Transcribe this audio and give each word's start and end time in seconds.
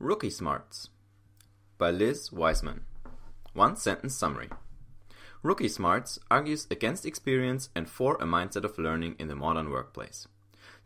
Rookie 0.00 0.30
Smarts 0.30 0.90
by 1.76 1.90
Liz 1.90 2.30
Wiseman. 2.30 2.82
One 3.52 3.74
sentence 3.74 4.14
summary. 4.14 4.48
Rookie 5.42 5.68
Smarts 5.68 6.20
argues 6.30 6.68
against 6.70 7.04
experience 7.04 7.68
and 7.74 7.90
for 7.90 8.14
a 8.14 8.24
mindset 8.24 8.62
of 8.62 8.78
learning 8.78 9.16
in 9.18 9.26
the 9.26 9.34
modern 9.34 9.70
workplace. 9.70 10.28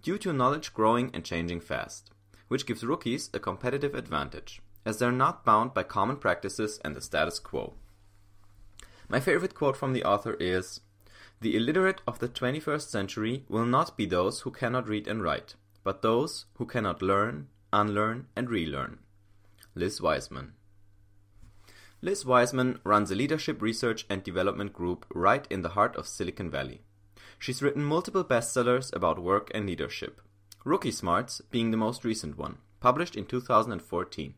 Due 0.01 0.17
to 0.17 0.33
knowledge 0.33 0.73
growing 0.73 1.11
and 1.13 1.27
changing 1.27 1.61
fast, 1.61 2.11
which 2.49 2.65
gives 2.65 2.85
rookies 2.85 3.29
a 3.35 3.39
competitive 3.39 3.95
advantage, 3.95 4.63
as 4.87 4.99
they're 4.99 5.13
not 5.13 5.45
bound 5.45 5.75
by 5.75 5.83
common 5.83 6.17
practices 6.17 6.81
and 6.83 6.97
the 6.97 7.03
status 7.03 7.39
quo. 7.39 7.75
My 9.11 9.21
favorite 9.21 9.55
quote 9.55 9.77
from 9.77 9.93
the 9.93 10.05
author 10.05 10.39
is 10.41 10.81
The 11.43 11.55
illiterate 11.55 12.01
of 12.07 12.19
the 12.21 12.31
21st 12.31 12.89
century 12.89 13.45
will 13.47 13.67
not 13.67 13.95
be 13.95 14.07
those 14.07 14.41
who 14.41 14.51
cannot 14.51 14.89
read 14.89 15.07
and 15.07 15.23
write, 15.23 15.55
but 15.85 16.01
those 16.01 16.47
who 16.55 16.65
cannot 16.65 17.03
learn, 17.03 17.49
unlearn, 17.73 18.27
and 18.37 18.51
relearn. 18.51 18.99
Liz 19.75 20.01
Wiseman. 20.01 20.53
Liz 22.01 22.27
Wiseman 22.27 22.81
runs 22.85 23.11
a 23.11 23.15
leadership 23.15 23.63
research 23.63 24.05
and 24.11 24.23
development 24.23 24.73
group 24.73 25.07
right 25.15 25.47
in 25.51 25.63
the 25.63 25.71
heart 25.71 25.95
of 25.97 26.09
Silicon 26.09 26.51
Valley. 26.51 26.83
She's 27.39 27.63
written 27.63 27.85
multiple 27.85 28.25
bestsellers 28.25 28.95
about 28.95 29.23
work 29.23 29.51
and 29.55 29.67
leadership, 29.67 30.21
Rookie 30.65 30.93
Smarts 30.93 31.41
being 31.51 31.71
the 31.71 31.77
most 31.77 32.05
recent 32.05 32.39
one, 32.39 32.59
published 32.81 33.17
in 33.17 33.25
2014. 33.27 34.35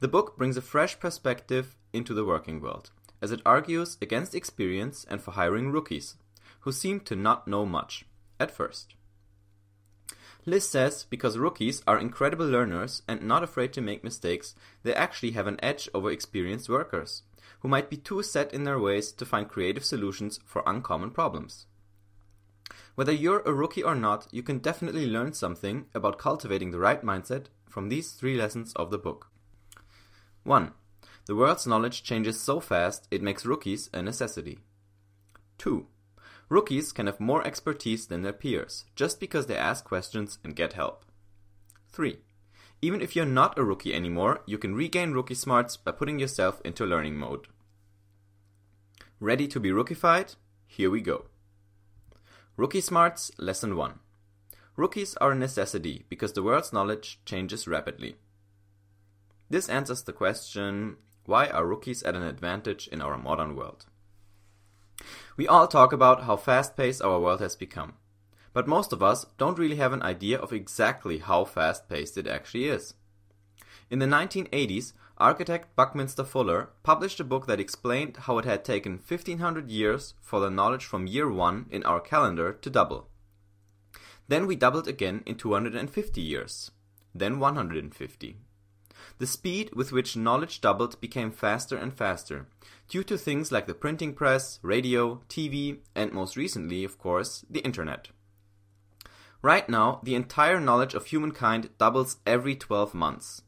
The 0.00 0.08
book 0.08 0.36
brings 0.36 0.56
a 0.56 0.62
fresh 0.62 0.98
perspective 0.98 1.76
into 1.92 2.14
the 2.14 2.24
working 2.24 2.60
world, 2.60 2.90
as 3.20 3.32
it 3.32 3.42
argues 3.44 3.98
against 4.00 4.34
experience 4.34 5.04
and 5.08 5.20
for 5.20 5.32
hiring 5.32 5.70
rookies, 5.70 6.16
who 6.60 6.72
seem 6.72 7.00
to 7.00 7.14
not 7.14 7.46
know 7.46 7.66
much, 7.66 8.04
at 8.38 8.50
first. 8.50 8.94
Liz 10.46 10.68
says 10.68 11.04
because 11.10 11.36
rookies 11.38 11.82
are 11.86 11.98
incredible 11.98 12.46
learners 12.46 13.02
and 13.06 13.22
not 13.22 13.42
afraid 13.42 13.72
to 13.74 13.80
make 13.80 14.02
mistakes, 14.02 14.54
they 14.82 14.94
actually 14.94 15.32
have 15.32 15.46
an 15.46 15.62
edge 15.62 15.88
over 15.92 16.10
experienced 16.10 16.68
workers, 16.68 17.22
who 17.60 17.68
might 17.68 17.90
be 17.90 17.96
too 17.96 18.22
set 18.22 18.52
in 18.54 18.64
their 18.64 18.78
ways 18.78 19.12
to 19.12 19.26
find 19.26 19.48
creative 19.48 19.84
solutions 19.84 20.40
for 20.44 20.62
uncommon 20.66 21.10
problems. 21.10 21.66
Whether 22.94 23.12
you're 23.12 23.40
a 23.40 23.52
rookie 23.52 23.82
or 23.82 23.94
not, 23.94 24.26
you 24.30 24.42
can 24.42 24.58
definitely 24.58 25.06
learn 25.06 25.32
something 25.32 25.86
about 25.94 26.18
cultivating 26.18 26.70
the 26.70 26.78
right 26.78 27.02
mindset 27.02 27.46
from 27.68 27.88
these 27.88 28.12
three 28.12 28.36
lessons 28.36 28.72
of 28.74 28.90
the 28.90 28.98
book. 28.98 29.28
1. 30.44 30.72
The 31.26 31.36
world's 31.36 31.66
knowledge 31.66 32.02
changes 32.02 32.40
so 32.40 32.60
fast 32.60 33.06
it 33.10 33.22
makes 33.22 33.46
rookies 33.46 33.90
a 33.92 34.02
necessity. 34.02 34.58
2. 35.58 35.86
Rookies 36.50 36.90
can 36.90 37.06
have 37.06 37.20
more 37.20 37.46
expertise 37.46 38.08
than 38.08 38.22
their 38.22 38.32
peers, 38.32 38.84
just 38.96 39.20
because 39.20 39.46
they 39.46 39.56
ask 39.56 39.84
questions 39.84 40.40
and 40.42 40.56
get 40.56 40.72
help. 40.72 41.04
3. 41.92 42.18
Even 42.82 43.00
if 43.00 43.14
you're 43.14 43.24
not 43.24 43.56
a 43.56 43.62
rookie 43.62 43.94
anymore, 43.94 44.42
you 44.46 44.58
can 44.58 44.74
regain 44.74 45.12
rookie 45.12 45.34
smarts 45.34 45.76
by 45.76 45.92
putting 45.92 46.18
yourself 46.18 46.60
into 46.64 46.84
learning 46.84 47.16
mode. 47.16 47.46
Ready 49.20 49.46
to 49.46 49.60
be 49.60 49.70
rookified? 49.70 50.34
Here 50.66 50.90
we 50.90 51.00
go. 51.00 51.26
Rookie 52.56 52.80
Smarts 52.80 53.30
Lesson 53.38 53.76
1 53.76 54.00
Rookies 54.76 55.14
are 55.16 55.32
a 55.32 55.36
necessity 55.36 56.04
because 56.08 56.32
the 56.32 56.42
world's 56.42 56.72
knowledge 56.72 57.20
changes 57.24 57.68
rapidly. 57.68 58.16
This 59.48 59.68
answers 59.68 60.02
the 60.02 60.12
question 60.12 60.96
why 61.26 61.46
are 61.46 61.66
rookies 61.66 62.02
at 62.02 62.16
an 62.16 62.22
advantage 62.22 62.88
in 62.88 63.00
our 63.00 63.16
modern 63.16 63.54
world? 63.54 63.86
We 65.36 65.48
all 65.48 65.66
talk 65.66 65.92
about 65.92 66.24
how 66.24 66.36
fast 66.36 66.76
paced 66.76 67.02
our 67.02 67.18
world 67.20 67.40
has 67.40 67.56
become. 67.56 67.94
But 68.52 68.66
most 68.66 68.92
of 68.92 69.02
us 69.02 69.26
don't 69.38 69.58
really 69.58 69.76
have 69.76 69.92
an 69.92 70.02
idea 70.02 70.38
of 70.38 70.52
exactly 70.52 71.18
how 71.18 71.44
fast 71.44 71.88
paced 71.88 72.18
it 72.18 72.26
actually 72.26 72.66
is. 72.66 72.94
In 73.90 73.98
the 73.98 74.06
1980s, 74.06 74.92
architect 75.18 75.74
Buckminster 75.76 76.24
Fuller 76.24 76.70
published 76.82 77.20
a 77.20 77.24
book 77.24 77.46
that 77.46 77.60
explained 77.60 78.16
how 78.16 78.38
it 78.38 78.44
had 78.44 78.64
taken 78.64 78.92
1500 78.94 79.70
years 79.70 80.14
for 80.20 80.40
the 80.40 80.50
knowledge 80.50 80.84
from 80.84 81.06
year 81.06 81.30
1 81.30 81.66
in 81.70 81.84
our 81.84 82.00
calendar 82.00 82.52
to 82.52 82.70
double. 82.70 83.08
Then 84.28 84.46
we 84.46 84.56
doubled 84.56 84.88
again 84.88 85.22
in 85.26 85.36
250 85.36 86.20
years. 86.20 86.70
Then 87.14 87.40
150. 87.40 88.36
The 89.18 89.26
speed 89.26 89.74
with 89.74 89.92
which 89.92 90.16
knowledge 90.16 90.60
doubled 90.60 91.00
became 91.00 91.30
faster 91.30 91.76
and 91.76 91.92
faster, 91.92 92.46
due 92.88 93.04
to 93.04 93.16
things 93.16 93.52
like 93.52 93.66
the 93.66 93.74
printing 93.74 94.14
press, 94.14 94.58
radio, 94.62 95.22
TV, 95.28 95.78
and 95.94 96.12
most 96.12 96.36
recently, 96.36 96.84
of 96.84 96.98
course, 96.98 97.44
the 97.48 97.60
internet. 97.60 98.08
Right 99.42 99.68
now, 99.68 100.00
the 100.02 100.14
entire 100.14 100.60
knowledge 100.60 100.94
of 100.94 101.06
humankind 101.06 101.70
doubles 101.78 102.18
every 102.26 102.54
12 102.54 102.94
months. 102.94 103.42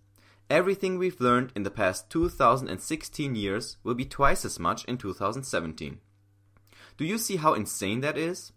Everything 0.49 0.99
we've 0.99 1.21
learned 1.21 1.53
in 1.55 1.63
the 1.63 1.71
past 1.71 2.11
2016 2.11 3.35
years 3.35 3.77
will 3.83 3.95
be 3.95 4.05
twice 4.05 4.45
as 4.45 4.59
much 4.59 4.85
in 4.85 4.99
2017. 4.99 6.01
Do 6.97 7.05
you 7.05 7.19
see 7.19 7.37
how 7.37 7.55
insane 7.55 8.01
that 8.01 8.19
is? 8.19 8.53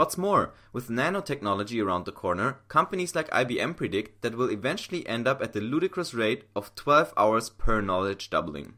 What's 0.00 0.16
more, 0.16 0.54
with 0.72 0.88
nanotechnology 0.88 1.84
around 1.84 2.06
the 2.06 2.10
corner, 2.10 2.60
companies 2.68 3.14
like 3.14 3.28
IBM 3.28 3.76
predict 3.76 4.22
that 4.22 4.34
we'll 4.34 4.50
eventually 4.50 5.06
end 5.06 5.28
up 5.28 5.42
at 5.42 5.52
the 5.52 5.60
ludicrous 5.60 6.14
rate 6.14 6.44
of 6.56 6.74
12 6.74 7.12
hours 7.18 7.50
per 7.50 7.82
knowledge 7.82 8.30
doubling. 8.30 8.76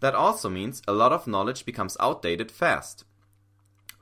That 0.00 0.16
also 0.16 0.48
means 0.50 0.82
a 0.88 0.92
lot 0.92 1.12
of 1.12 1.28
knowledge 1.28 1.64
becomes 1.64 1.96
outdated 2.00 2.50
fast. 2.50 3.04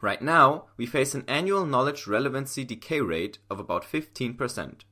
Right 0.01 0.23
now, 0.23 0.69
we 0.79 0.87
face 0.87 1.15
an 1.15 1.27
annual 1.29 1.67
knowledge 1.67 2.07
relevancy 2.07 2.65
decay 2.65 3.03
rate 3.03 3.37
of 3.51 3.61
about 3.61 3.85
15%. 3.85 4.85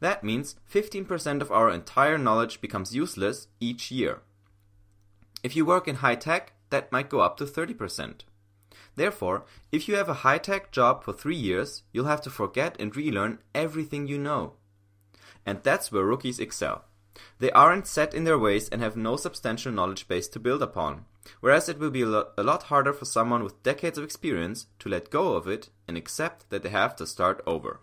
That 0.00 0.24
means 0.24 0.56
15% 0.72 1.42
of 1.42 1.52
our 1.52 1.68
entire 1.68 2.16
knowledge 2.16 2.62
becomes 2.62 2.96
useless 2.96 3.48
each 3.60 3.90
year. 3.90 4.22
If 5.42 5.54
you 5.54 5.66
work 5.66 5.86
in 5.86 5.96
high 5.96 6.16
tech, 6.16 6.54
that 6.70 6.90
might 6.90 7.10
go 7.10 7.20
up 7.20 7.36
to 7.36 7.44
30%. 7.44 8.22
Therefore, 8.96 9.44
if 9.72 9.88
you 9.88 9.96
have 9.96 10.08
a 10.08 10.22
high 10.24 10.38
tech 10.38 10.72
job 10.72 11.04
for 11.04 11.12
three 11.12 11.36
years, 11.36 11.82
you'll 11.92 12.06
have 12.06 12.22
to 12.22 12.30
forget 12.30 12.76
and 12.80 12.94
relearn 12.94 13.38
everything 13.54 14.06
you 14.06 14.18
know. 14.18 14.54
And 15.46 15.62
that's 15.62 15.90
where 15.90 16.04
rookies 16.04 16.38
excel. 16.38 16.84
They 17.38 17.50
aren't 17.50 17.86
set 17.86 18.14
in 18.14 18.24
their 18.24 18.38
ways 18.38 18.68
and 18.68 18.80
have 18.80 18.96
no 18.96 19.16
substantial 19.16 19.72
knowledge 19.72 20.06
base 20.06 20.28
to 20.28 20.40
build 20.40 20.62
upon, 20.62 21.06
whereas 21.40 21.68
it 21.68 21.78
will 21.78 21.90
be 21.90 22.02
a 22.02 22.06
lot, 22.06 22.62
harder 22.64 22.92
for 22.92 23.04
someone 23.04 23.42
with 23.42 23.62
decades 23.62 23.98
of 23.98 24.04
experience 24.04 24.66
to 24.78 24.88
let 24.88 25.10
go 25.10 25.34
of 25.34 25.48
it 25.48 25.70
and 25.88 25.96
accept 25.96 26.48
that 26.50 26.62
they 26.62 26.68
have 26.68 26.94
to 26.96 27.06
start 27.06 27.42
over. 27.46 27.80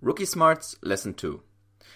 Rookie 0.00 0.26
Smarts 0.26 0.76
Lesson 0.82 1.14
2 1.14 1.42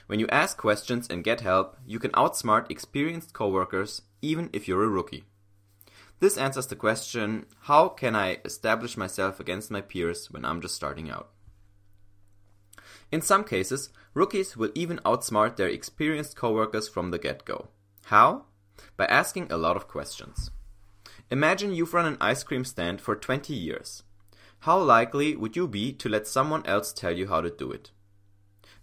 When 0.07 0.19
you 0.19 0.27
ask 0.29 0.57
questions 0.57 1.07
and 1.09 1.25
get 1.25 1.43
help, 1.43 1.77
you 1.87 1.99
can 1.99 2.11
outsmart 2.13 2.71
experienced 2.71 3.33
coworkers 3.35 4.03
even 4.23 4.51
if 4.53 4.67
you're 4.67 4.85
a 4.85 4.89
rookie. 4.89 5.25
This 6.21 6.37
answers 6.37 6.67
the 6.67 6.77
question 6.77 7.47
how 7.63 7.89
can 7.89 8.17
I 8.17 8.39
establish 8.45 8.97
myself 8.97 9.39
against 9.39 9.71
my 9.71 9.81
peers 9.81 10.31
when 10.31 10.45
I'm 10.45 10.61
just 10.61 10.75
starting 10.75 11.11
out? 11.11 11.31
In 13.11 13.23
some 13.23 13.45
cases, 13.45 13.91
rookies 14.15 14.57
will 14.57 14.73
even 14.75 14.99
outsmart 15.05 15.57
their 15.57 15.69
experienced 15.69 16.37
coworkers 16.37 16.89
from 16.89 17.11
the 17.11 17.19
get 17.19 17.45
go. 17.45 17.69
How? 18.07 18.47
By 18.97 19.07
asking 19.07 19.51
a 19.51 19.57
lot 19.57 19.77
of 19.77 19.89
questions. 19.89 20.51
Imagine 21.31 21.73
you've 21.73 21.95
run 21.95 22.07
an 22.07 22.19
ice 22.21 22.43
cream 22.43 22.65
stand 22.65 23.01
for 23.01 23.15
20 23.15 23.55
years. 23.55 24.03
How 24.61 24.79
likely 24.79 25.37
would 25.37 25.57
you 25.57 25.69
be 25.69 25.93
to 25.93 26.09
let 26.09 26.27
someone 26.27 26.67
else 26.67 26.93
tell 26.93 27.17
you 27.17 27.29
how 27.29 27.41
to 27.41 27.51
do 27.51 27.71
it? 27.71 27.93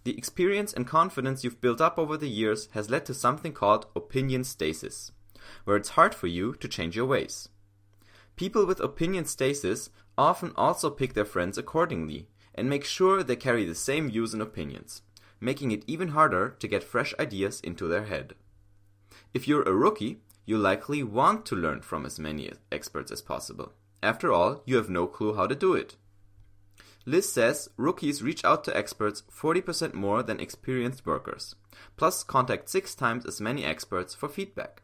The 0.04 0.16
experience 0.16 0.72
and 0.72 0.86
confidence 0.86 1.44
you've 1.44 1.60
built 1.60 1.80
up 1.80 1.98
over 1.98 2.16
the 2.16 2.28
years 2.28 2.68
has 2.72 2.88
led 2.88 3.04
to 3.06 3.14
something 3.14 3.52
called 3.52 3.86
opinion 3.94 4.44
stasis, 4.44 5.12
where 5.64 5.76
it's 5.76 5.90
hard 5.90 6.14
for 6.14 6.26
you 6.26 6.54
to 6.54 6.68
change 6.68 6.96
your 6.96 7.06
ways. 7.06 7.48
People 8.36 8.66
with 8.66 8.80
opinion 8.80 9.24
stasis 9.24 9.90
often 10.18 10.52
also 10.56 10.90
pick 10.90 11.14
their 11.14 11.24
friends 11.24 11.56
accordingly 11.58 12.28
and 12.54 12.68
make 12.68 12.84
sure 12.84 13.22
they 13.22 13.36
carry 13.36 13.64
the 13.64 13.74
same 13.74 14.10
views 14.10 14.32
and 14.32 14.42
opinions, 14.42 15.02
making 15.40 15.70
it 15.70 15.84
even 15.86 16.08
harder 16.08 16.50
to 16.58 16.68
get 16.68 16.82
fresh 16.82 17.14
ideas 17.18 17.60
into 17.60 17.86
their 17.88 18.04
head. 18.04 18.34
If 19.34 19.46
you're 19.46 19.62
a 19.62 19.72
rookie, 19.72 20.20
you 20.44 20.56
likely 20.56 21.02
want 21.02 21.44
to 21.46 21.56
learn 21.56 21.80
from 21.80 22.06
as 22.06 22.18
many 22.18 22.52
experts 22.70 23.10
as 23.10 23.20
possible. 23.20 23.72
After 24.02 24.32
all, 24.32 24.62
you 24.64 24.76
have 24.76 24.88
no 24.88 25.06
clue 25.06 25.34
how 25.34 25.46
to 25.46 25.54
do 25.54 25.74
it. 25.74 25.96
Liz 27.04 27.30
says 27.30 27.70
rookies 27.76 28.22
reach 28.22 28.44
out 28.44 28.64
to 28.64 28.76
experts 28.76 29.22
40% 29.32 29.94
more 29.94 30.22
than 30.22 30.40
experienced 30.40 31.06
workers, 31.06 31.54
plus 31.96 32.24
contact 32.24 32.68
six 32.68 32.94
times 32.94 33.24
as 33.24 33.40
many 33.40 33.64
experts 33.64 34.14
for 34.14 34.28
feedback. 34.28 34.82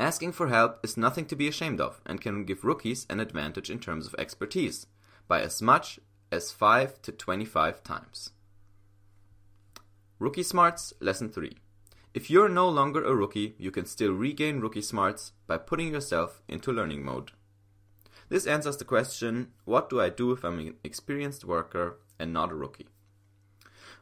Asking 0.00 0.32
for 0.32 0.48
help 0.48 0.82
is 0.82 0.96
nothing 0.96 1.26
to 1.26 1.36
be 1.36 1.46
ashamed 1.46 1.78
of 1.78 2.00
and 2.06 2.22
can 2.22 2.46
give 2.46 2.64
rookies 2.64 3.06
an 3.10 3.20
advantage 3.20 3.68
in 3.68 3.78
terms 3.78 4.06
of 4.06 4.14
expertise 4.14 4.86
by 5.28 5.42
as 5.42 5.60
much 5.60 6.00
as 6.32 6.50
5 6.50 7.02
to 7.02 7.12
25 7.12 7.82
times. 7.84 8.30
Rookie 10.18 10.42
Smarts 10.42 10.94
Lesson 11.00 11.28
3 11.28 11.54
If 12.14 12.30
you're 12.30 12.48
no 12.48 12.66
longer 12.66 13.04
a 13.04 13.14
rookie, 13.14 13.54
you 13.58 13.70
can 13.70 13.84
still 13.84 14.12
regain 14.12 14.60
rookie 14.60 14.80
smarts 14.80 15.32
by 15.46 15.58
putting 15.58 15.92
yourself 15.92 16.40
into 16.48 16.72
learning 16.72 17.04
mode. 17.04 17.32
This 18.30 18.46
answers 18.46 18.78
the 18.78 18.86
question 18.86 19.48
what 19.66 19.90
do 19.90 20.00
I 20.00 20.08
do 20.08 20.32
if 20.32 20.44
I'm 20.46 20.60
an 20.60 20.76
experienced 20.82 21.44
worker 21.44 21.98
and 22.18 22.32
not 22.32 22.50
a 22.50 22.54
rookie? 22.54 22.88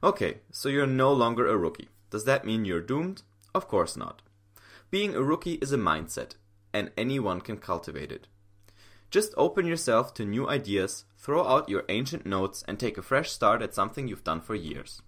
Okay, 0.04 0.42
so 0.52 0.68
you're 0.68 0.86
no 0.86 1.12
longer 1.12 1.48
a 1.48 1.56
rookie. 1.56 1.88
Does 2.10 2.24
that 2.24 2.44
mean 2.44 2.64
you're 2.64 2.80
doomed? 2.80 3.22
Of 3.52 3.66
course 3.66 3.96
not. 3.96 4.22
Being 4.90 5.14
a 5.14 5.22
rookie 5.22 5.54
is 5.54 5.70
a 5.70 5.76
mindset, 5.76 6.36
and 6.72 6.90
anyone 6.96 7.42
can 7.42 7.58
cultivate 7.58 8.10
it. 8.10 8.26
Just 9.10 9.34
open 9.36 9.66
yourself 9.66 10.14
to 10.14 10.24
new 10.24 10.48
ideas, 10.48 11.04
throw 11.18 11.46
out 11.46 11.68
your 11.68 11.84
ancient 11.90 12.24
notes, 12.24 12.64
and 12.66 12.78
take 12.78 12.96
a 12.96 13.02
fresh 13.02 13.30
start 13.30 13.60
at 13.60 13.74
something 13.74 14.08
you've 14.08 14.24
done 14.24 14.40
for 14.40 14.54
years. 14.54 15.02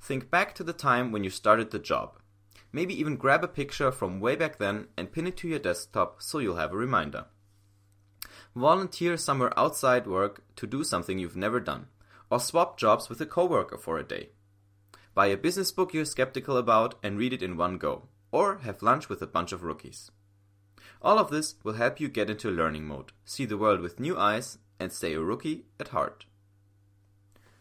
Think 0.00 0.30
back 0.30 0.54
to 0.54 0.64
the 0.64 0.72
time 0.72 1.10
when 1.10 1.24
you 1.24 1.30
started 1.30 1.72
the 1.72 1.80
job. 1.80 2.20
Maybe 2.72 2.94
even 2.98 3.16
grab 3.16 3.42
a 3.42 3.48
picture 3.48 3.90
from 3.90 4.20
way 4.20 4.36
back 4.36 4.58
then 4.58 4.86
and 4.96 5.10
pin 5.10 5.26
it 5.26 5.36
to 5.38 5.48
your 5.48 5.58
desktop 5.58 6.22
so 6.22 6.38
you'll 6.38 6.56
have 6.56 6.72
a 6.72 6.76
reminder. 6.76 7.24
Volunteer 8.54 9.16
somewhere 9.16 9.58
outside 9.58 10.06
work 10.06 10.44
to 10.54 10.68
do 10.68 10.84
something 10.84 11.18
you've 11.18 11.36
never 11.36 11.58
done, 11.58 11.88
or 12.30 12.38
swap 12.38 12.78
jobs 12.78 13.08
with 13.08 13.20
a 13.20 13.26
coworker 13.26 13.76
for 13.76 13.98
a 13.98 14.04
day. 14.04 14.28
Buy 15.14 15.26
a 15.26 15.36
business 15.36 15.72
book 15.72 15.92
you're 15.92 16.04
skeptical 16.04 16.56
about 16.56 16.94
and 17.02 17.18
read 17.18 17.32
it 17.32 17.42
in 17.42 17.56
one 17.56 17.76
go, 17.76 18.08
or 18.32 18.58
have 18.58 18.82
lunch 18.82 19.08
with 19.08 19.22
a 19.22 19.26
bunch 19.26 19.52
of 19.52 19.62
rookies. 19.62 20.10
All 21.02 21.18
of 21.18 21.30
this 21.30 21.54
will 21.64 21.74
help 21.74 22.00
you 22.00 22.08
get 22.08 22.30
into 22.30 22.50
learning 22.50 22.86
mode, 22.86 23.12
see 23.24 23.46
the 23.46 23.58
world 23.58 23.80
with 23.80 24.00
new 24.00 24.18
eyes, 24.18 24.58
and 24.78 24.92
stay 24.92 25.14
a 25.14 25.20
rookie 25.20 25.64
at 25.78 25.88
heart. 25.88 26.26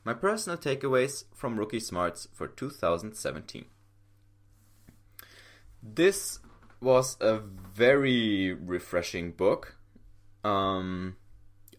My 0.04 0.13
personal 0.13 0.57
takeaways 0.57 1.25
from 1.33 1.60
Rookie 1.60 1.80
Smarts 1.80 2.27
for 2.33 2.48
2017. 2.48 3.66
This 5.81 6.39
was 6.81 7.18
a 7.19 7.39
very 7.39 8.54
refreshing 8.54 9.31
book. 9.31 9.77
Um, 10.44 11.18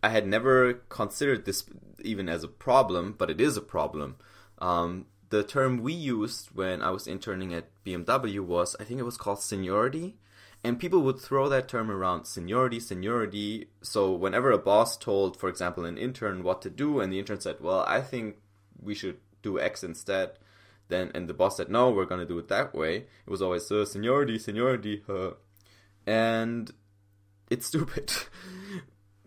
I 0.02 0.10
had 0.10 0.26
never 0.26 0.74
considered 0.88 1.44
this 1.44 1.64
even 2.02 2.28
as 2.28 2.44
a 2.44 2.48
problem, 2.48 3.14
but 3.16 3.30
it 3.30 3.40
is 3.40 3.56
a 3.56 3.62
problem. 3.62 4.16
Um, 4.58 5.06
the 5.30 5.44
term 5.44 5.78
we 5.78 5.92
used 5.92 6.48
when 6.54 6.82
I 6.82 6.90
was 6.90 7.06
interning 7.06 7.54
at 7.54 7.70
BMW 7.84 8.40
was, 8.40 8.76
I 8.78 8.84
think 8.84 9.00
it 9.00 9.04
was 9.04 9.16
called 9.16 9.40
seniority. 9.40 10.16
And 10.62 10.78
people 10.78 11.00
would 11.02 11.18
throw 11.18 11.48
that 11.48 11.68
term 11.68 11.90
around 11.90 12.26
seniority, 12.26 12.80
seniority. 12.80 13.68
So 13.80 14.12
whenever 14.12 14.50
a 14.50 14.58
boss 14.58 14.98
told, 14.98 15.38
for 15.38 15.48
example, 15.48 15.86
an 15.86 15.96
intern 15.96 16.42
what 16.42 16.60
to 16.62 16.70
do, 16.70 17.00
and 17.00 17.10
the 17.10 17.18
intern 17.18 17.40
said, 17.40 17.60
"Well, 17.60 17.82
I 17.88 18.02
think 18.02 18.36
we 18.78 18.94
should 18.94 19.18
do 19.40 19.58
X 19.58 19.82
instead," 19.82 20.32
then 20.88 21.12
and 21.14 21.28
the 21.28 21.34
boss 21.34 21.56
said, 21.56 21.70
"No, 21.70 21.90
we're 21.90 22.04
gonna 22.04 22.26
do 22.26 22.38
it 22.38 22.48
that 22.48 22.74
way." 22.74 22.96
It 22.96 23.30
was 23.30 23.40
always 23.40 23.72
uh, 23.72 23.86
seniority, 23.86 24.38
seniority, 24.38 25.02
uh. 25.08 25.30
and 26.06 26.70
it's 27.48 27.66
stupid 27.72 28.12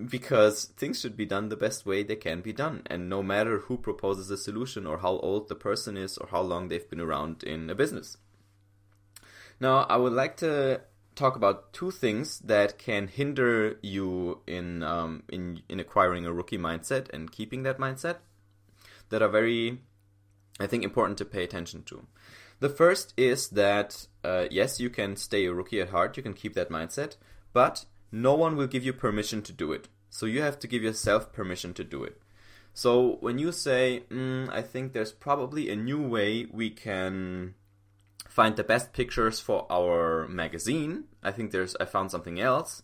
because 0.03 0.65
things 0.65 0.99
should 0.99 1.15
be 1.15 1.25
done 1.25 1.49
the 1.49 1.55
best 1.55 1.85
way 1.85 2.03
they 2.03 2.15
can 2.15 2.41
be 2.41 2.53
done, 2.53 2.81
and 2.87 3.09
no 3.09 3.21
matter 3.21 3.59
who 3.59 3.77
proposes 3.77 4.29
a 4.31 4.37
solution 4.37 4.87
or 4.87 4.99
how 4.99 5.17
old 5.17 5.49
the 5.49 5.55
person 5.55 5.97
is 5.97 6.17
or 6.17 6.27
how 6.27 6.41
long 6.41 6.67
they've 6.67 6.89
been 6.89 6.99
around 6.99 7.43
in 7.43 7.69
a 7.69 7.75
business. 7.75 8.17
Now, 9.59 9.83
I 9.83 9.97
would 9.97 10.13
like 10.13 10.37
to 10.37 10.81
talk 11.15 11.35
about 11.35 11.73
two 11.73 11.91
things 11.91 12.39
that 12.39 12.77
can 12.77 13.07
hinder 13.07 13.77
you 13.81 14.41
in 14.47 14.83
um, 14.83 15.23
in 15.29 15.61
in 15.69 15.79
acquiring 15.79 16.25
a 16.25 16.33
rookie 16.33 16.57
mindset 16.57 17.09
and 17.13 17.31
keeping 17.31 17.63
that 17.63 17.77
mindset 17.77 18.17
that 19.09 19.21
are 19.21 19.29
very 19.29 19.79
I 20.59 20.67
think 20.67 20.83
important 20.83 21.17
to 21.19 21.25
pay 21.25 21.43
attention 21.43 21.83
to. 21.83 22.05
The 22.59 22.69
first 22.69 23.13
is 23.17 23.49
that 23.49 24.07
uh, 24.23 24.45
yes, 24.49 24.79
you 24.79 24.89
can 24.89 25.15
stay 25.15 25.45
a 25.45 25.53
rookie 25.53 25.81
at 25.81 25.89
heart, 25.89 26.17
you 26.17 26.23
can 26.23 26.33
keep 26.33 26.53
that 26.55 26.69
mindset, 26.69 27.17
but 27.51 27.85
no 28.13 28.35
one 28.35 28.55
will 28.55 28.67
give 28.67 28.85
you 28.85 28.93
permission 28.93 29.41
to 29.41 29.51
do 29.51 29.71
it. 29.71 29.89
So 30.11 30.27
you 30.27 30.43
have 30.43 30.59
to 30.59 30.67
give 30.67 30.83
yourself 30.83 31.33
permission 31.33 31.73
to 31.73 31.83
do 31.83 32.03
it. 32.03 32.21
So 32.75 33.17
when 33.21 33.39
you 33.39 33.51
say, 33.51 34.03
mm, 34.09 34.47
I 34.49 34.61
think 34.61 34.93
there's 34.93 35.11
probably 35.11 35.69
a 35.69 35.75
new 35.75 35.99
way 35.99 36.45
we 36.45 36.69
can 36.69 37.55
find 38.29 38.55
the 38.55 38.63
best 38.63 38.93
pictures 38.93 39.39
for 39.39 39.65
our 39.71 40.27
magazine. 40.27 41.05
I 41.23 41.31
think 41.31 41.51
there's 41.51 41.75
I 41.79 41.85
found 41.85 42.11
something 42.11 42.39
else. 42.39 42.83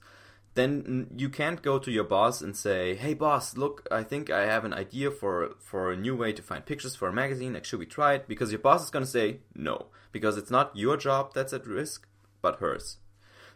Then 0.56 1.08
you 1.16 1.30
can't 1.30 1.62
go 1.62 1.78
to 1.78 1.92
your 1.92 2.04
boss 2.04 2.42
and 2.42 2.58
say, 2.58 2.96
"Hey 2.96 3.14
boss, 3.14 3.56
look, 3.56 3.88
I 3.92 4.04
think 4.04 4.32
I 4.32 4.46
have 4.46 4.66
an 4.66 4.74
idea 4.74 5.12
for 5.12 5.56
for 5.60 5.92
a 5.92 5.98
new 5.98 6.16
way 6.16 6.34
to 6.34 6.42
find 6.42 6.66
pictures 6.66 6.96
for 6.96 7.08
a 7.08 7.14
magazine. 7.14 7.54
Like, 7.54 7.66
should 7.66 7.80
we 7.80 7.86
try 7.86 8.16
it?" 8.16 8.28
Because 8.28 8.52
your 8.52 8.60
boss 8.68 8.84
is 8.84 8.90
going 8.90 9.06
to 9.06 9.12
say 9.12 9.42
no, 9.56 9.88
because 10.12 10.38
it's 10.38 10.52
not 10.52 10.75
your 10.75 10.98
job 10.98 11.34
that's 11.36 11.54
at 11.54 11.68
risk, 11.68 12.08
but 12.42 12.60
hers. 12.60 12.98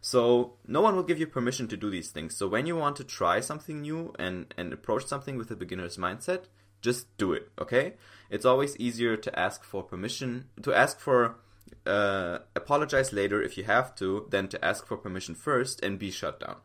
So 0.05 0.55
no 0.67 0.81
one 0.81 0.97
will 0.97 1.03
give 1.03 1.17
you 1.17 1.27
permission 1.27 1.69
to 1.69 1.77
do 1.77 1.89
these 1.89 2.11
things. 2.11 2.35
So 2.35 2.45
when 2.45 2.65
you 2.65 2.75
want 2.75 2.97
to 2.97 3.05
try 3.05 3.39
something 3.39 3.81
new 3.81 4.13
and 4.19 4.53
and 4.57 4.73
approach 4.73 5.05
something 5.05 5.37
with 5.37 5.49
a 5.49 5.55
beginner's 5.55 5.95
mindset, 5.95 6.41
just 6.81 7.07
do 7.17 7.31
it. 7.31 7.49
Okay? 7.57 7.93
It's 8.29 8.45
always 8.45 8.75
easier 8.77 9.15
to 9.15 9.39
ask 9.39 9.63
for 9.63 9.81
permission 9.81 10.49
to 10.61 10.73
ask 10.73 10.99
for 10.99 11.37
uh, 11.85 12.39
apologize 12.53 13.13
later 13.13 13.41
if 13.41 13.57
you 13.57 13.63
have 13.63 13.95
to, 13.95 14.27
than 14.29 14.49
to 14.49 14.63
ask 14.63 14.85
for 14.85 14.97
permission 14.97 15.35
first 15.35 15.81
and 15.81 15.97
be 15.97 16.11
shut 16.11 16.39
down. 16.39 16.57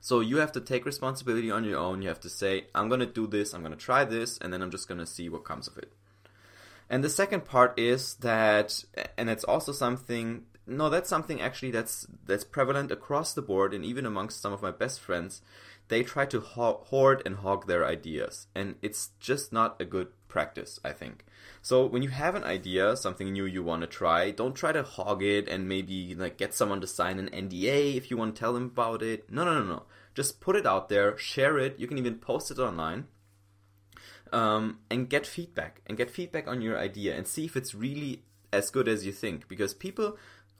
So 0.00 0.20
you 0.20 0.38
have 0.38 0.52
to 0.52 0.60
take 0.60 0.86
responsibility 0.86 1.50
on 1.50 1.64
your 1.64 1.78
own. 1.78 2.00
You 2.00 2.08
have 2.08 2.20
to 2.20 2.30
say, 2.30 2.66
I'm 2.74 2.88
going 2.88 3.00
to 3.00 3.06
do 3.20 3.26
this, 3.26 3.52
I'm 3.52 3.60
going 3.60 3.76
to 3.76 3.86
try 3.90 4.04
this, 4.04 4.38
and 4.38 4.52
then 4.52 4.62
I'm 4.62 4.70
just 4.70 4.88
going 4.88 5.00
to 5.00 5.06
see 5.06 5.28
what 5.28 5.44
comes 5.44 5.68
of 5.68 5.76
it. 5.76 5.92
And 6.88 7.02
the 7.02 7.10
second 7.10 7.44
part 7.44 7.78
is 7.78 8.14
that, 8.16 8.84
and 9.18 9.28
it's 9.28 9.44
also 9.44 9.72
something, 9.72 10.44
no, 10.66 10.90
that's 10.90 11.08
something 11.08 11.40
actually 11.40 11.70
that's 11.70 12.06
that's 12.24 12.44
prevalent 12.44 12.90
across 12.90 13.34
the 13.34 13.42
board, 13.42 13.72
and 13.72 13.84
even 13.84 14.04
amongst 14.04 14.40
some 14.40 14.52
of 14.52 14.62
my 14.62 14.72
best 14.72 15.00
friends, 15.00 15.40
they 15.88 16.02
try 16.02 16.26
to 16.26 16.40
hoard 16.40 17.22
and 17.24 17.36
hog 17.36 17.66
their 17.66 17.86
ideas, 17.86 18.48
and 18.54 18.74
it's 18.82 19.10
just 19.20 19.52
not 19.52 19.80
a 19.80 19.84
good 19.84 20.08
practice, 20.28 20.80
I 20.84 20.92
think. 20.92 21.24
So 21.62 21.86
when 21.86 22.02
you 22.02 22.10
have 22.10 22.34
an 22.34 22.44
idea, 22.44 22.96
something 22.96 23.32
new 23.32 23.46
you 23.46 23.62
want 23.62 23.82
to 23.82 23.86
try, 23.86 24.30
don't 24.30 24.54
try 24.54 24.72
to 24.72 24.82
hog 24.82 25.22
it 25.22 25.48
and 25.48 25.68
maybe 25.68 26.14
like 26.14 26.36
get 26.36 26.54
someone 26.54 26.80
to 26.80 26.86
sign 26.86 27.18
an 27.18 27.30
NDA 27.30 27.96
if 27.96 28.10
you 28.10 28.16
want 28.16 28.34
to 28.34 28.40
tell 28.40 28.52
them 28.52 28.64
about 28.64 29.02
it. 29.02 29.30
No, 29.30 29.44
no, 29.44 29.54
no, 29.54 29.64
no. 29.64 29.82
Just 30.14 30.40
put 30.40 30.56
it 30.56 30.66
out 30.66 30.88
there, 30.88 31.16
share 31.16 31.58
it. 31.58 31.78
You 31.78 31.86
can 31.86 31.98
even 31.98 32.16
post 32.16 32.50
it 32.50 32.58
online. 32.58 33.06
Um, 34.32 34.80
and 34.90 35.08
get 35.08 35.24
feedback 35.24 35.80
and 35.86 35.96
get 35.96 36.10
feedback 36.10 36.48
on 36.48 36.60
your 36.60 36.76
idea 36.76 37.16
and 37.16 37.28
see 37.28 37.44
if 37.44 37.56
it's 37.56 37.74
really 37.74 38.24
as 38.52 38.70
good 38.70 38.88
as 38.88 39.06
you 39.06 39.12
think 39.12 39.46
because 39.48 39.72
people 39.72 40.16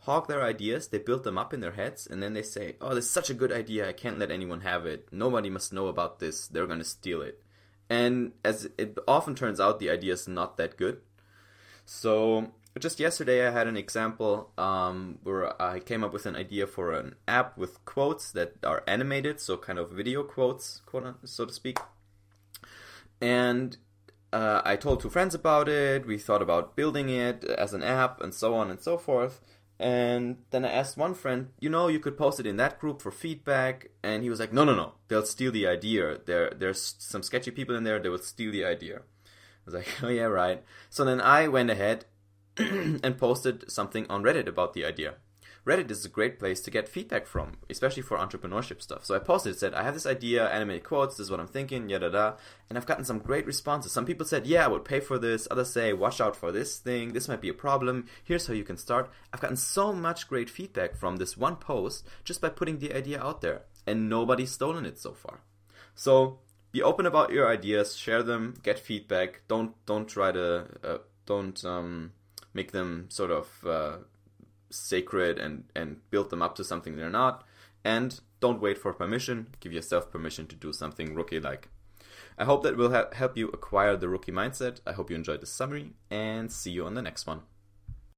hog 0.06 0.26
their 0.26 0.43
ideas 0.43 0.88
they 0.88 0.99
build 0.99 1.23
them 1.25 1.38
up 1.38 1.53
in 1.53 1.61
their 1.61 1.73
heads 1.73 2.06
and 2.06 2.23
then 2.23 2.32
they 2.32 2.43
say 2.43 2.76
oh 2.81 2.94
this 2.94 3.05
is 3.05 3.11
such 3.11 3.31
a 3.31 3.35
good 3.35 3.53
idea 3.53 3.88
i 3.88 3.93
can't 3.93 4.19
let 4.19 4.31
anyone 4.31 4.62
have 4.62 4.87
it 4.87 5.08
nobody 5.12 5.50
must 5.50 5.73
know 5.73 5.88
about 5.88 6.19
this 6.19 6.49
they're 6.49 6.67
going 6.67 6.79
to 6.79 6.85
steal 6.85 7.23
it 7.23 7.43
and 7.88 8.32
as 8.44 8.69
it 8.79 8.99
often 9.06 9.35
turns 9.35 9.61
out, 9.61 9.79
the 9.79 9.91
idea 9.91 10.12
is 10.12 10.26
not 10.26 10.56
that 10.56 10.76
good. 10.76 11.00
So 11.85 12.53
just 12.79 12.98
yesterday, 12.98 13.46
I 13.46 13.51
had 13.51 13.69
an 13.69 13.77
example 13.77 14.51
um, 14.58 15.19
where 15.22 15.60
I 15.60 15.79
came 15.79 16.03
up 16.03 16.13
with 16.13 16.27
an 16.27 16.34
idea 16.34 16.67
for 16.67 16.93
an 16.93 17.15
app 17.29 17.56
with 17.56 17.84
quotes 17.84 18.32
that 18.32 18.55
are 18.65 18.82
animated, 18.89 19.41
so 19.41 19.56
kind 19.56 19.79
of 19.79 19.91
video 19.91 20.25
quotes, 20.25 20.82
quote 20.84 21.15
so 21.25 21.44
to 21.44 21.53
speak. 21.53 21.79
And 23.20 23.77
uh, 24.32 24.63
I 24.65 24.75
told 24.77 25.01
two 25.01 25.08
friends 25.08 25.34
about 25.34 25.69
it. 25.69 26.06
We 26.06 26.19
thought 26.19 26.43
about 26.43 26.75
building 26.75 27.08
it 27.08 27.44
as 27.44 27.72
an 27.72 27.84
app, 27.84 28.20
and 28.20 28.34
so 28.34 28.55
on 28.55 28.69
and 28.69 28.81
so 28.81 28.98
forth. 28.98 29.41
And 29.78 30.38
then 30.50 30.64
I 30.64 30.70
asked 30.70 30.96
one 30.96 31.14
friend, 31.14 31.48
you 31.60 31.68
know, 31.68 31.88
you 31.88 32.00
could 32.00 32.16
post 32.16 32.40
it 32.40 32.46
in 32.46 32.56
that 32.56 32.78
group 32.78 33.02
for 33.02 33.10
feedback. 33.10 33.90
And 34.02 34.22
he 34.22 34.30
was 34.30 34.40
like, 34.40 34.52
no, 34.52 34.64
no, 34.64 34.74
no, 34.74 34.92
they'll 35.08 35.26
steal 35.26 35.52
the 35.52 35.66
idea. 35.66 36.18
There, 36.24 36.50
there's 36.50 36.94
some 36.98 37.22
sketchy 37.22 37.50
people 37.50 37.76
in 37.76 37.84
there, 37.84 37.98
they 37.98 38.08
will 38.08 38.18
steal 38.18 38.52
the 38.52 38.64
idea. 38.64 38.98
I 38.98 39.00
was 39.66 39.74
like, 39.74 39.88
oh, 40.02 40.08
yeah, 40.08 40.24
right. 40.24 40.62
So 40.88 41.04
then 41.04 41.20
I 41.20 41.48
went 41.48 41.70
ahead 41.70 42.06
and 42.56 43.18
posted 43.18 43.70
something 43.70 44.06
on 44.08 44.22
Reddit 44.22 44.48
about 44.48 44.72
the 44.72 44.84
idea. 44.84 45.14
Reddit 45.67 45.91
is 45.91 46.05
a 46.05 46.08
great 46.08 46.39
place 46.39 46.61
to 46.61 46.70
get 46.70 46.89
feedback 46.89 47.27
from, 47.27 47.55
especially 47.69 48.03
for 48.03 48.17
entrepreneurship 48.17 48.81
stuff. 48.81 49.05
So 49.05 49.17
I 49.17 49.19
posted, 49.19 49.58
said, 49.58 49.75
I 49.75 49.82
have 49.82 49.94
this 49.94 50.06
idea, 50.06 50.49
animated 50.49 50.85
quotes, 50.85 51.17
this 51.17 51.25
is 51.25 51.31
what 51.31 51.41
I'm 51.41 51.49
thinking, 51.49 51.89
yada 51.89 52.08
da. 52.08 52.35
And 52.69 52.79
I've 52.79 52.87
gotten 52.87 53.05
some 53.05 53.19
great 53.19 53.46
responses. 53.46 53.91
Some 53.91 54.06
people 54.06 54.25
said, 54.25 54.46
yeah, 54.46 54.65
I 54.65 54.69
would 54.69 54.85
pay 54.85 55.01
for 55.01 55.19
this. 55.19 55.49
Others 55.51 55.73
say, 55.73 55.93
watch 55.93 56.20
out 56.20 56.37
for 56.37 56.53
this 56.53 56.79
thing. 56.79 57.13
This 57.13 57.27
might 57.27 57.41
be 57.41 57.49
a 57.49 57.55
problem. 57.55 58.06
Here's 58.23 58.46
how 58.46 58.55
you 58.55 58.63
can 58.63 58.77
start. 58.77 59.11
I've 59.32 59.41
gotten 59.41 59.56
so 59.56 59.93
much 59.93 60.29
great 60.29 60.49
feedback 60.49 60.94
from 60.94 61.17
this 61.17 61.37
one 61.37 61.56
post 61.56 62.06
just 62.23 62.41
by 62.41 62.49
putting 62.49 62.79
the 62.79 62.94
idea 62.94 63.20
out 63.20 63.41
there. 63.41 63.63
And 63.89 64.08
nobody's 64.08 64.53
stolen 64.53 64.87
it 64.87 65.01
so 65.01 65.15
far. 65.15 65.41
So 65.96 66.39
be 66.70 66.82
open 66.82 67.06
about 67.06 67.32
your 67.32 67.51
ideas, 67.51 67.96
share 67.96 68.23
them, 68.23 68.55
get 68.63 68.79
feedback. 68.79 69.43
Don't 69.49 69.75
don't 69.87 70.08
try 70.08 70.31
to 70.31 70.67
uh, 70.85 70.99
don't 71.25 71.65
um, 71.65 72.13
make 72.53 72.73
them 72.73 73.06
sort 73.08 73.31
of 73.31 73.49
uh, 73.67 73.96
sacred 74.70 75.39
and 75.39 75.65
and 75.75 76.01
build 76.11 76.31
them 76.31 76.43
up 76.43 76.55
to 76.56 76.65
something 76.65 76.96
they're 76.96 77.11
not. 77.11 77.44
And 77.85 78.20
don't 78.41 78.61
wait 78.61 78.79
for 78.79 78.93
permission. 78.93 79.49
Give 79.61 79.73
yourself 79.73 80.11
permission 80.11 80.46
to 80.49 80.56
do 80.56 80.73
something 80.73 81.15
rookie 81.15 81.41
like 81.41 81.69
i 82.39 82.44
hope 82.44 82.63
that 82.63 82.77
will 82.77 82.91
ha- 82.93 83.08
help 83.13 83.37
you 83.37 83.49
acquire 83.49 83.96
the 83.96 84.08
rookie 84.08 84.32
mindset. 84.32 84.81
I 84.87 84.93
hope 84.93 85.11
you 85.11 85.17
enjoyed 85.17 85.41
this 85.41 85.53
summary 85.53 85.93
and 86.11 86.53
see 86.53 86.70
you 86.70 86.85
on 86.85 86.94
the 86.94 87.03
next 87.03 87.27
one 87.27 87.43